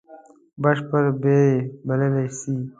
بشپړ 0.61 1.05
بری 1.21 1.51
بللای 1.87 2.27
سي. 2.39 2.55